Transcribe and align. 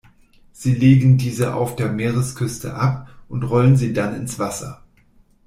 Sie 0.51 0.73
legen 0.73 1.19
diese 1.19 1.53
auf 1.53 1.75
der 1.75 1.91
Meeresküste 1.91 2.73
ab 2.73 3.07
und 3.29 3.43
rollen 3.43 3.77
sie 3.77 3.93
dann 3.93 4.15
ins 4.15 4.39
Wasser. 4.39 4.81